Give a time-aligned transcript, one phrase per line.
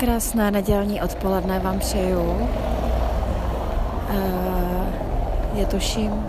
[0.00, 2.48] Krásné nedělní odpoledne vám přeju.
[4.10, 4.86] Eh,
[5.54, 6.26] je tuším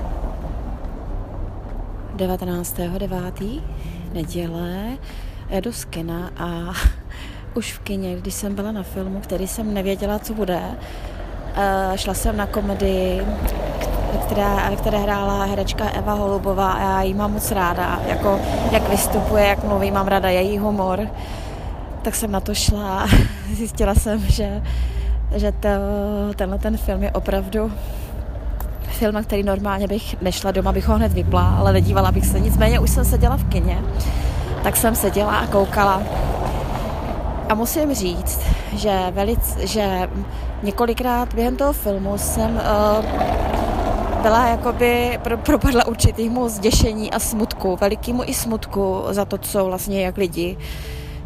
[2.15, 3.61] 19.9.
[4.13, 4.97] neděle.
[5.49, 6.73] Jedu z kina a
[7.55, 10.61] už v kině, když jsem byla na filmu, který jsem nevěděla, co bude,
[11.55, 13.21] eh, šla jsem na komedii,
[14.25, 18.39] která, které hrála herečka Eva Holubová a já jí mám moc ráda, jako
[18.71, 21.07] jak vystupuje, jak mluví, mám ráda její humor
[22.01, 23.07] tak jsem na to šla a
[23.53, 24.63] zjistila jsem, že,
[25.35, 25.69] že to,
[26.35, 27.71] tenhle ten film je opravdu
[28.91, 32.39] film, na který normálně bych nešla doma, bych ho hned vypla, ale nedívala bych se.
[32.39, 33.81] Nicméně už jsem seděla v kině,
[34.63, 36.03] tak jsem seděla a koukala.
[37.49, 38.39] A musím říct,
[38.75, 40.09] že, velic, že
[40.63, 43.05] několikrát během toho filmu jsem uh,
[44.21, 50.05] byla jakoby, pro, propadla určitýmu zděšení a smutku, velikýmu i smutku za to, co vlastně
[50.05, 50.57] jak lidi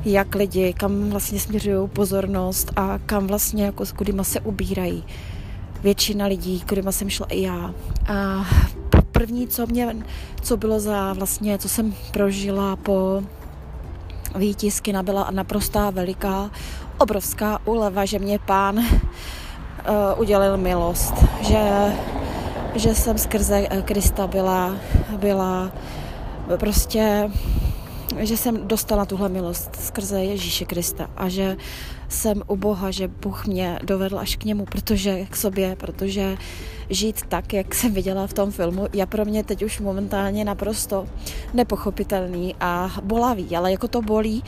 [0.06, 5.04] jak lidi, kam vlastně směřují pozornost a kam vlastně jako s kudima se ubírají.
[5.84, 7.74] Většina lidí, kudima jsem šla i já.
[8.08, 8.46] A
[9.12, 9.96] první, co mě,
[10.42, 13.24] co bylo za vlastně, co jsem prožila po
[14.36, 16.52] výtisky, byla naprostá veliká,
[16.98, 18.86] obrovská úleva, že mě pán uh,
[20.18, 21.94] udělil milost, že,
[22.76, 24.76] že jsem skrze Krista byla,
[25.18, 25.72] byla
[26.58, 27.30] prostě
[28.20, 31.58] že jsem dostala tuhle milost skrze Ježíše Krista a že
[32.10, 36.38] jsem u Boha, že Bůh mě dovedl až k němu, protože k sobě, protože
[36.90, 41.06] žít tak, jak jsem viděla v tom filmu, je pro mě teď už momentálně naprosto
[41.54, 44.44] nepochopitelný a bolavý, ale jako to bolí,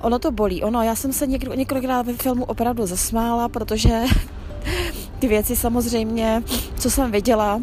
[0.00, 4.02] ono to bolí, ono, já jsem se něk- několikrát ve filmu opravdu zasmála, protože
[5.18, 6.42] ty věci samozřejmě,
[6.78, 7.60] co jsem viděla,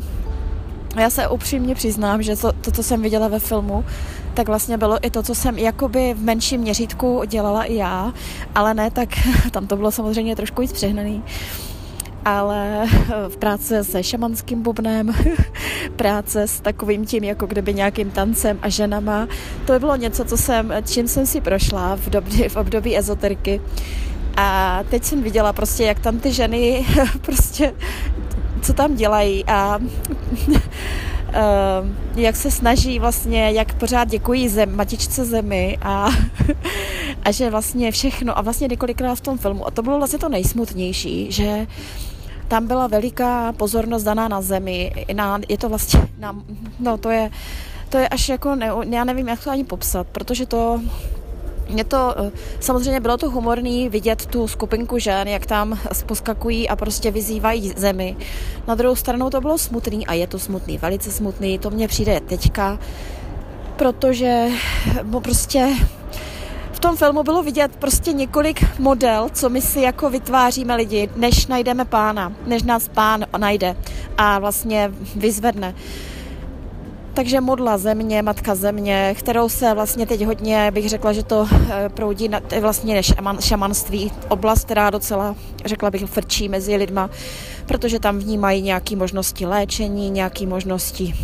[0.99, 3.85] já se upřímně přiznám, že to, to, co jsem viděla ve filmu,
[4.33, 8.13] tak vlastně bylo i to, co jsem jakoby v menším měřítku dělala i já,
[8.55, 9.09] ale ne, tak
[9.51, 11.23] tam to bylo samozřejmě trošku víc přehnaný.
[12.25, 12.87] Ale
[13.27, 15.13] v práce se šamanským bubnem,
[15.95, 19.27] práce s takovým tím, jako kdyby nějakým tancem a ženama,
[19.67, 23.61] to bylo něco, co jsem, čím jsem si prošla v, době, v období ezoteriky.
[24.37, 26.85] A teď jsem viděla prostě, jak tam ty ženy
[27.21, 27.73] prostě,
[28.65, 30.57] co tam dělají a uh,
[32.15, 36.09] jak se snaží vlastně, jak pořád děkují zem, matičce zemi a,
[37.23, 40.29] a že vlastně všechno a vlastně několikrát v tom filmu a to bylo vlastně to
[40.29, 41.67] nejsmutnější, že
[42.47, 46.35] tam byla veliká pozornost daná na zemi, na, je to vlastně, na,
[46.79, 47.31] no to je,
[47.89, 50.81] to je až jako, ne, já nevím, jak to ani popsat, protože to
[51.69, 56.75] mě to, eh, samozřejmě bylo to humorný vidět tu skupinku žen, jak tam poskakují a
[56.75, 58.17] prostě vyzývají zemi.
[58.67, 62.19] Na druhou stranu to bylo smutný a je to smutný, velice smutný, to mně přijde
[62.19, 62.79] teďka,
[63.75, 64.47] protože
[65.03, 65.75] bo prostě
[66.71, 71.47] v tom filmu bylo vidět prostě několik model, co my si jako vytváříme lidi, než
[71.47, 73.75] najdeme pána, než nás pán najde
[74.17, 75.75] a vlastně vyzvedne.
[77.15, 81.89] Takže modla země, matka země, kterou se vlastně teď hodně, bych řekla, že to eh,
[81.89, 87.09] proudí na, vlastně šaman, šamanství, oblast, která docela, řekla bych, frčí mezi lidma,
[87.65, 91.15] protože tam vnímají nějaké možnosti léčení, nějaké možnosti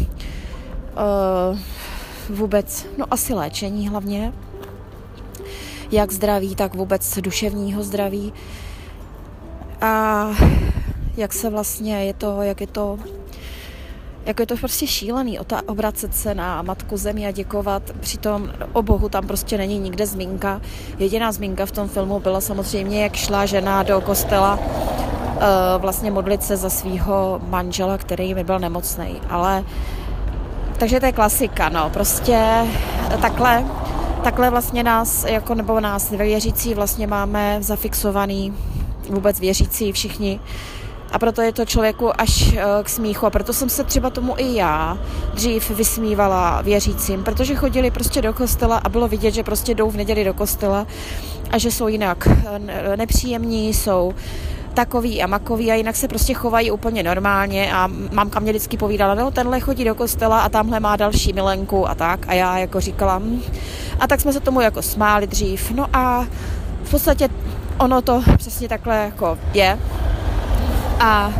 [1.51, 1.59] uh,
[2.37, 4.33] vůbec, no asi léčení hlavně,
[5.91, 8.33] jak zdraví, tak vůbec duševního zdraví.
[9.81, 10.27] A
[11.17, 12.99] jak se vlastně je to, jak je to
[14.25, 19.09] jako je to prostě šílený, obracet se na Matku Zemi a děkovat, přitom o Bohu
[19.09, 20.61] tam prostě není nikde zmínka.
[20.99, 25.41] Jediná zmínka v tom filmu byla samozřejmě, jak šla žena do kostela uh,
[25.77, 29.63] vlastně modlit se za svého manžela, který mi byl nemocný, ale
[30.77, 32.65] takže to je klasika, no, prostě
[33.21, 33.65] takhle,
[34.23, 38.53] takhle vlastně nás, jako nebo nás věřící vlastně máme zafixovaný,
[39.09, 40.39] vůbec věřící všichni,
[41.11, 43.25] a proto je to člověku až eh, k smíchu.
[43.25, 44.97] A proto jsem se třeba tomu i já
[45.33, 49.95] dřív vysmívala věřícím, protože chodili prostě do kostela a bylo vidět, že prostě jdou v
[49.95, 50.87] neděli do kostela
[51.51, 52.27] a že jsou jinak
[52.67, 54.13] eh, nepříjemní, jsou
[54.73, 59.15] takový a makový a jinak se prostě chovají úplně normálně a mamka mě vždycky povídala,
[59.15, 62.79] no tenhle chodí do kostela a tamhle má další milenku a tak a já jako
[62.79, 63.41] říkala hm.
[63.99, 66.25] a tak jsme se tomu jako smáli dřív, no a
[66.83, 67.29] v podstatě
[67.77, 69.79] ono to přesně takhle jako je
[71.01, 71.33] a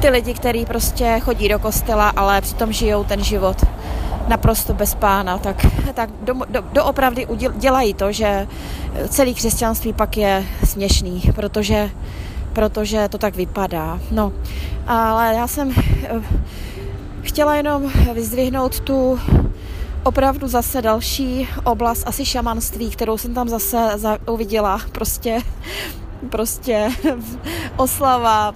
[0.00, 3.64] ty lidi, kteří prostě chodí do kostela, ale přitom žijou ten život
[4.28, 7.26] naprosto bez pána, tak, tak do, do, doopravdy
[7.56, 8.46] dělají to, že
[9.08, 11.90] celý křesťanství pak je směšný, protože,
[12.52, 14.00] protože to tak vypadá.
[14.10, 14.32] No,
[14.86, 15.72] ale já jsem
[16.04, 16.20] eh,
[17.22, 19.20] chtěla jenom vyzdvihnout tu
[20.04, 24.80] opravdu zase další oblast, asi šamanství, kterou jsem tam zase za, uviděla.
[24.92, 25.42] Prostě
[26.28, 26.90] prostě
[27.76, 28.54] oslava.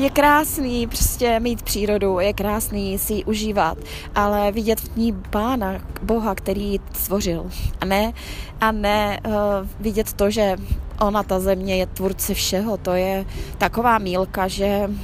[0.00, 3.78] Je krásný prostě mít přírodu, je krásný si ji užívat,
[4.14, 7.50] ale vidět v ní pána, Boha, který ji stvořil.
[7.80, 8.12] A ne,
[8.60, 9.32] a ne uh,
[9.80, 10.56] vidět to, že
[11.00, 12.76] ona, ta země, je tvůrce všeho.
[12.76, 13.26] To je
[13.58, 14.94] taková mílka, že uh,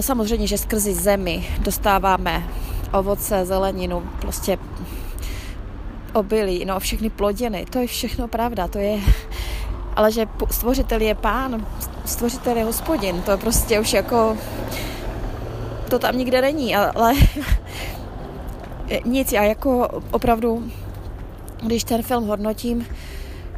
[0.00, 2.48] samozřejmě, že skrzy zemi dostáváme
[2.92, 4.58] ovoce, zeleninu, prostě
[6.12, 9.00] obilí, no všechny plodiny, to je všechno pravda, to je,
[9.96, 11.66] ale že stvořitel je pán,
[12.06, 14.36] stvořitel je hospodin, to je prostě už jako,
[15.88, 17.14] to tam nikde není, ale
[19.04, 20.70] nic, já jako opravdu,
[21.62, 22.86] když ten film hodnotím,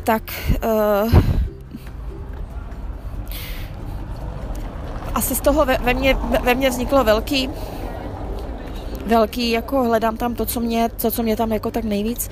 [0.04, 0.22] tak
[0.64, 1.12] uh,
[5.14, 7.50] asi z toho ve, ve, mně, ve mně vzniklo velký
[9.08, 12.30] velký, jako hledám tam to, co mě, to, co mě tam jako tak nejvíc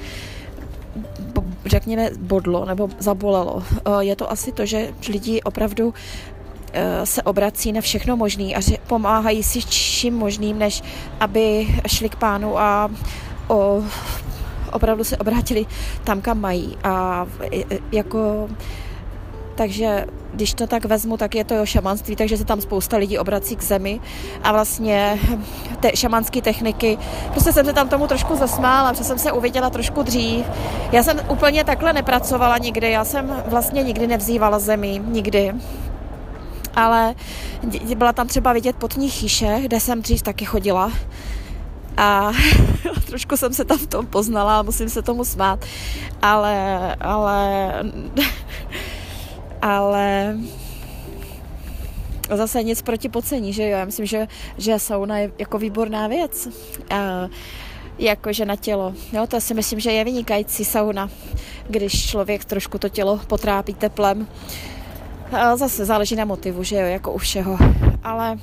[1.77, 3.63] řekněme, bodlo nebo zabolelo.
[3.63, 5.95] Eh, je to asi to, že lidi opravdu
[6.73, 10.83] eh, se obrací na všechno možný a pomáhají si čím možným, než
[11.21, 12.91] aby šli k pánu a
[13.49, 13.83] o,
[14.73, 15.67] opravdu se obrátili
[16.05, 16.77] tam, kam mají.
[16.85, 17.27] A
[17.93, 18.49] jako
[19.57, 23.57] takže když to tak vezmu, tak je to šamanství, takže se tam spousta lidí obrací
[23.57, 24.01] k zemi
[24.43, 25.19] a vlastně
[25.81, 26.99] te, šamanské techniky.
[27.31, 30.47] Prostě jsem se tam tomu trošku zasmála, protože jsem se uviděla trošku dřív.
[30.93, 35.53] Já jsem úplně takhle nepracovala nikdy, já jsem vlastně nikdy nevzývala zemi, nikdy.
[36.75, 37.15] Ale
[37.97, 40.93] byla tam třeba vidět potní chýše, kde jsem dřív taky chodila.
[41.97, 42.33] A
[43.07, 45.65] trošku jsem se tam v tom poznala, musím se tomu smát.
[46.23, 47.73] Ale, ale
[49.63, 50.37] ale
[52.37, 53.69] zase nic proti pocení, že jo?
[53.69, 56.49] Já myslím, že, že sauna je jako výborná věc.
[56.91, 57.29] A,
[57.99, 58.95] jakože na tělo.
[59.13, 61.11] Jo, to si myslím, že je vynikající sauna,
[61.69, 64.27] když člověk trošku to tělo potrápí teplem.
[65.33, 67.59] A zase záleží na motivu, že jo, jako u všeho.
[68.05, 68.39] Ale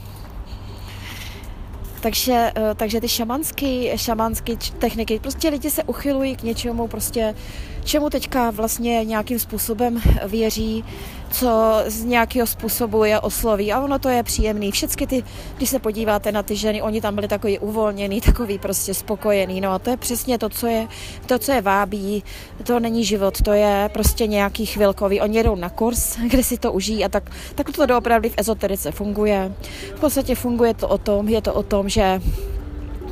[2.04, 7.36] takže, eh, takže ty šamanské šamanský techniky, prostě lidi se uchylují k něčemu, prostě
[7.84, 10.84] čemu teďka vlastně nějakým způsobem věří,
[11.34, 14.72] co z nějakého způsobu je osloví a ono to je příjemný.
[14.72, 15.24] Všechny ty,
[15.58, 19.72] když se podíváte na ty ženy, oni tam byli takový uvolněný, takový prostě spokojený, no
[19.72, 20.88] a to je přesně to, co je,
[21.26, 22.24] to, co je vábí,
[22.64, 25.22] to není život, to je prostě nějaký chvilkový.
[25.22, 28.92] Oni jedou na kurz, kde si to užijí a tak, tak to doopravdy v ezoterice
[28.92, 29.54] funguje.
[29.96, 32.22] V podstatě funguje to o tom, je to o tom, že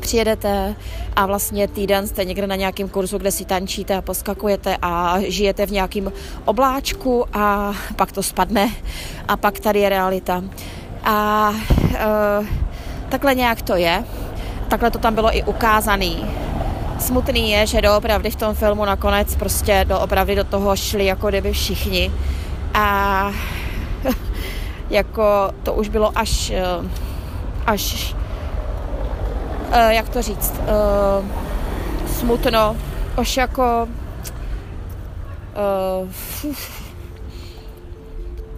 [0.02, 0.76] přijedete
[1.16, 5.66] a vlastně týden jste někde na nějakém kurzu, kde si tančíte a poskakujete a žijete
[5.66, 6.12] v nějakém
[6.46, 8.70] obláčku a pak to spadne
[9.28, 10.44] a pak tady je realita.
[11.04, 11.52] A
[11.96, 12.08] e,
[13.10, 14.04] takhle nějak to je.
[14.68, 16.26] Takhle to tam bylo i ukázaný.
[17.00, 21.52] Smutný je, že doopravdy v tom filmu nakonec prostě doopravdy do toho šli jako kdyby
[21.52, 22.12] všichni.
[22.74, 23.32] A
[24.90, 26.64] jako to už bylo až, e,
[27.66, 28.16] až
[29.90, 31.28] jak to říct, uh,
[32.08, 32.78] smutno,
[33.18, 33.88] až jako
[36.04, 36.54] uh,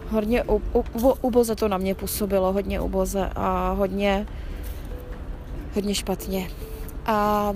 [0.10, 4.28] hodně u, u, uboze to na mě působilo, hodně uboze a hodně
[5.76, 6.50] hodně špatně.
[7.06, 7.54] A,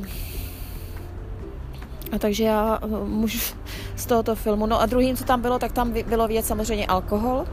[2.12, 3.40] a takže já můžu
[3.96, 4.66] z tohoto filmu.
[4.66, 7.46] No a druhým, co tam bylo, tak tam bylo věc samozřejmě alkohol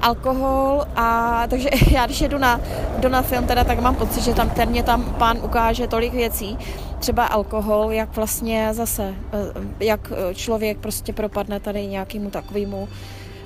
[0.00, 2.60] alkohol a takže já když jedu na,
[2.98, 6.12] do na film teda, tak mám pocit, že tam ten mě tam pán ukáže tolik
[6.12, 6.58] věcí,
[6.98, 12.88] třeba alkohol, jak vlastně zase, eh, jak člověk prostě propadne tady nějakému takovému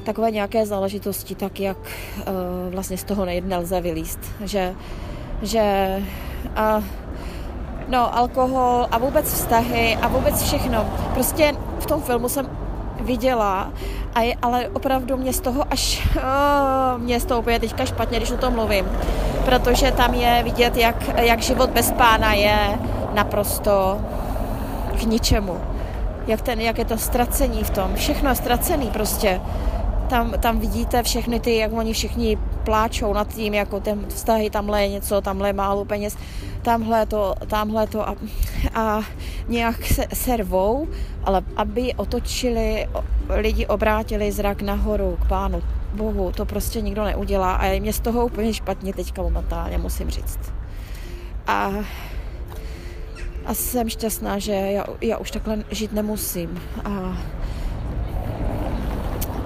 [0.05, 2.25] takové nějaké záležitosti, tak jak uh,
[2.73, 4.75] vlastně z toho nelze vylíst, že,
[5.43, 6.03] že
[6.57, 6.83] a,
[7.89, 10.87] no, alkohol a vůbec vztahy a vůbec všechno.
[11.15, 12.49] Prostě v tom filmu jsem
[13.05, 13.73] viděla,
[14.15, 18.19] a je, ale opravdu mě z toho až, oh, mě z toho úplně teďka špatně,
[18.19, 18.85] když o tom mluvím,
[19.45, 22.59] protože tam je vidět, jak, jak život bez pána je
[23.15, 24.01] naprosto
[24.99, 25.61] k ničemu.
[26.27, 27.95] Jak, ten, jak je to ztracení v tom.
[27.95, 29.41] Všechno je ztracený prostě.
[30.09, 34.83] Tam, tam vidíte všechny ty, jak oni všichni pláčou nad tím, jako ten vztahy, tamhle
[34.83, 36.17] je něco, tamhle je málo peněz
[36.65, 38.17] tamhle to, tamhle to a,
[38.75, 39.03] a
[39.49, 40.89] nějak se, servou,
[41.25, 42.89] ale aby otočili,
[43.29, 45.63] lidi obrátili zrak nahoru k pánu
[45.95, 50.11] Bohu, to prostě nikdo neudělá a je mě z toho úplně špatně teďka momentálně, musím
[50.11, 50.39] říct.
[51.47, 51.71] A,
[53.47, 56.63] a jsem šťastná, že já, já už takhle žít nemusím.
[56.85, 57.19] A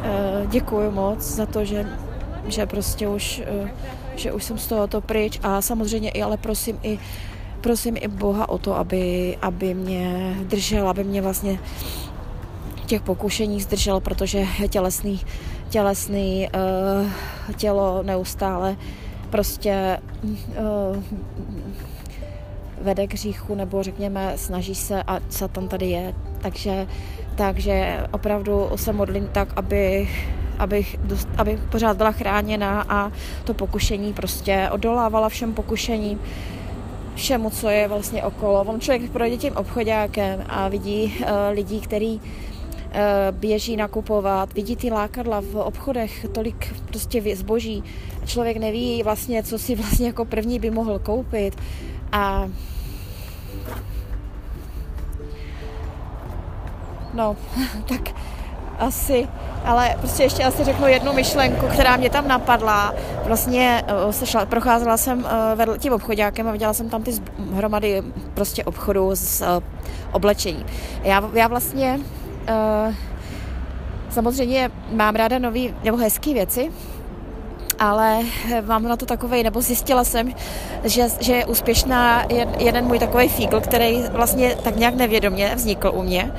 [0.04, 1.86] e, děkuji moc za to, že,
[2.50, 3.70] že prostě už e,
[4.16, 6.98] že už jsem z tohoto pryč a samozřejmě i, ale prosím i
[7.60, 11.58] prosím i Boha o to, aby, aby mě držel, aby mě vlastně
[12.86, 15.20] těch pokušení zdržel, protože tělesný,
[15.68, 18.76] tělesný uh, tělo neustále
[19.30, 21.02] prostě uh,
[22.82, 26.14] vede k hříchu, nebo řekněme, snaží se a Satan tady je.
[26.40, 26.86] Takže,
[27.36, 30.08] takže opravdu se modlím tak, aby
[30.58, 33.12] abych, dost, aby pořád byla chráněna a
[33.44, 36.20] to pokušení prostě odolávala všem pokušením,
[37.14, 38.60] všemu, co je vlastně okolo.
[38.60, 42.20] On člověk projde tím obchodákem a vidí uh, lidí, který uh,
[43.30, 47.84] běží nakupovat, vidí ty lákadla v obchodech, tolik prostě zboží.
[48.26, 51.56] Člověk neví vlastně, co si vlastně jako první by mohl koupit.
[52.12, 52.48] A
[57.14, 57.36] no,
[57.88, 58.10] tak
[58.78, 59.28] asi,
[59.64, 62.94] ale prostě ještě asi řeknu jednu myšlenku, která mě tam napadla.
[63.24, 67.10] Vlastně uh, se šla, procházela jsem uh, vedl tím obchodákem a viděla jsem tam ty
[67.52, 68.02] hromady
[68.34, 69.62] prostě obchodu s uh,
[70.12, 70.66] oblečení.
[71.02, 72.00] Já, já vlastně
[74.10, 76.70] samozřejmě mám ráda nový nebo hezké věci,
[77.78, 78.20] ale
[78.66, 80.34] mám na to takový, nebo zjistila jsem,
[80.84, 82.24] že, že je úspěšná
[82.58, 86.32] jeden můj takový fígl, který vlastně tak nějak nevědomě vznikl u mě.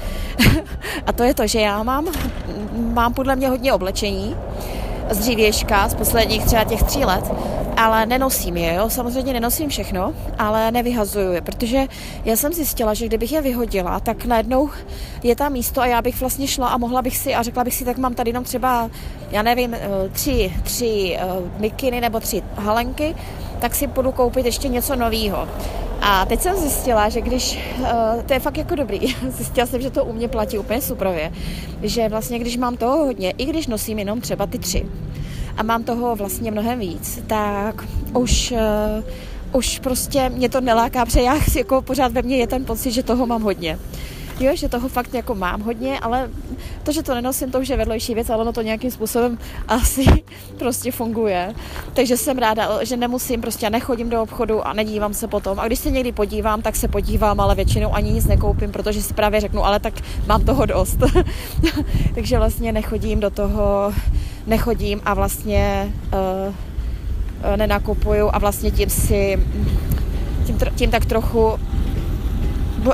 [1.07, 2.07] A to je to, že já mám,
[2.73, 4.35] mám podle mě hodně oblečení
[5.09, 7.31] z dřívějška, z posledních třeba těch tří let
[7.79, 8.89] ale nenosím je, jo.
[8.89, 11.87] Samozřejmě nenosím všechno, ale nevyhazuju je, protože
[12.25, 14.69] já jsem zjistila, že kdybych je vyhodila, tak najednou
[15.23, 17.75] je tam místo a já bych vlastně šla a mohla bych si a řekla bych
[17.75, 18.89] si, tak mám tady jenom třeba,
[19.31, 19.79] já nevím, eh,
[20.11, 23.15] tři, tři uh, mikiny nebo tři halenky,
[23.59, 25.47] tak si půjdu koupit ještě něco nového.
[26.01, 27.87] A teď jsem zjistila, že když, uh,
[28.25, 31.31] to je fakt jako dobrý, zjistila jsem, že to u mě platí úplně suprově,
[31.83, 34.85] že vlastně když mám toho hodně, i když nosím jenom třeba ty tři,
[35.57, 39.03] a mám toho vlastně mnohem víc, tak už uh,
[39.53, 43.03] už prostě mě to neláká, protože já jako pořád ve mně je ten pocit, že
[43.03, 43.79] toho mám hodně.
[44.39, 46.29] Jo, že toho fakt jako mám hodně, ale
[46.83, 49.37] to, že to nenosím, to už je vedlejší věc, ale ono to nějakým způsobem
[49.67, 50.05] asi
[50.57, 51.53] prostě funguje.
[51.93, 55.59] Takže jsem ráda, že nemusím, prostě nechodím do obchodu a nedívám se potom.
[55.59, 59.13] A když se někdy podívám, tak se podívám, ale většinou ani nic nekoupím, protože si
[59.13, 59.93] právě řeknu, ale tak
[60.27, 60.97] mám toho dost.
[62.15, 63.93] Takže vlastně nechodím do toho,
[64.47, 69.39] nechodím a vlastně uh, nenakupuju a vlastně tím si
[70.45, 71.59] tím, tím tak trochu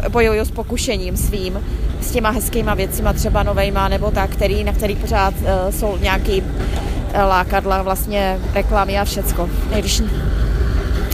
[0.09, 1.59] bojuju s pokušením svým,
[2.01, 6.41] s těma hezkýma věcima, třeba novejma nebo tak, který, na který pořád uh, jsou nějaký
[6.41, 6.47] uh,
[7.29, 9.49] lákadla, vlastně reklamy a všecko.
[9.75, 10.01] Když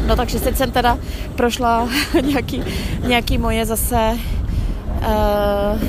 [0.07, 0.97] No takže teď jsem teda
[1.35, 1.89] prošla
[2.21, 2.63] nějaký,
[3.07, 4.17] nějaký moje zase
[4.97, 5.81] uh,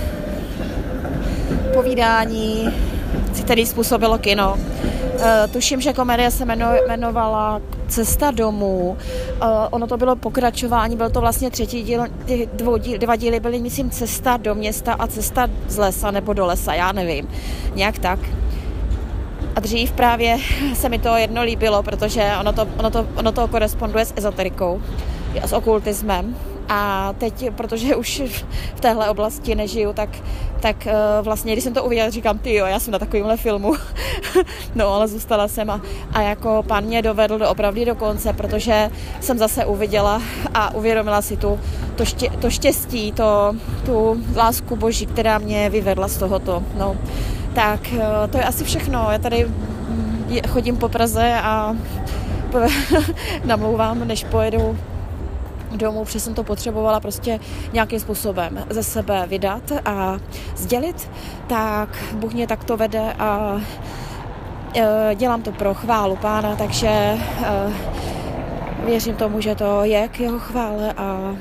[1.75, 2.69] povídání,
[3.43, 4.55] který způsobilo kino.
[4.55, 8.97] Uh, tuším, že komedie se jmeno, jmenovala Cesta domů.
[9.43, 13.41] Uh, ono to bylo pokračování, byl to vlastně třetí díl, ty dvou díl, dva díly
[13.41, 17.29] byly, myslím, Cesta do města a Cesta z lesa nebo do lesa, já nevím.
[17.75, 18.19] Nějak tak.
[19.57, 20.39] A dřív právě
[20.75, 24.83] se mi to jedno líbilo, protože ono to, ono to, ono to koresponduje s ezoterikou,
[25.45, 26.37] s okultismem
[26.73, 28.23] a teď, protože už
[28.75, 30.09] v téhle oblasti nežiju, tak,
[30.61, 33.75] tak eh, vlastně, když jsem to uviděla, říkám, ty jo, já jsem na takovémhle filmu.
[34.75, 35.81] no, ale zůstala jsem a,
[36.13, 40.23] a jako pan mě dovedl do opravdu do konce, protože jsem zase uviděla
[40.55, 41.61] a uvědomila si tu,
[41.97, 43.55] to, ště, to štěstí, to,
[43.87, 46.63] tu lásku boží, která mě vyvedla z tohoto.
[46.79, 46.97] No,
[47.55, 49.09] tak eh, to je asi všechno.
[49.11, 51.77] Já tady mm, chodím po Praze a
[53.45, 54.79] namlouvám, než pojedu
[55.77, 57.41] domů, protože jsem to potřebovala prostě
[57.73, 60.19] nějakým způsobem ze sebe vydat a
[60.57, 61.11] sdělit,
[61.47, 63.61] tak Bůh mě takto vede a
[64.77, 67.19] e, dělám to pro chválu pána, takže e,
[68.85, 71.37] věřím tomu, že to je k jeho chvále a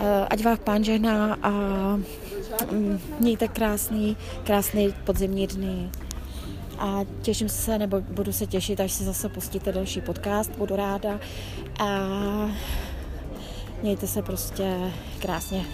[0.00, 1.50] e, ať vás pán žehná a
[2.70, 5.90] mm, mějte krásný, krásný podzimní dny.
[6.78, 11.20] A těším se, nebo budu se těšit, až si zase pustíte další podcast, budu ráda.
[11.80, 11.86] A
[13.86, 15.64] Mějte se prostě krásně.